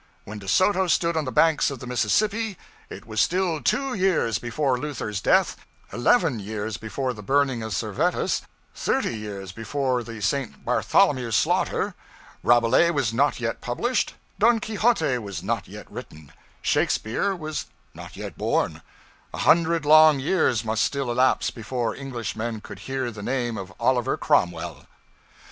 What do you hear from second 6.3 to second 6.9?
years